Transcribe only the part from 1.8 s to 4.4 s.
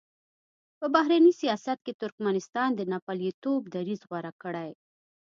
کې ترکمنستان د ناپېیلتوب دریځ غوره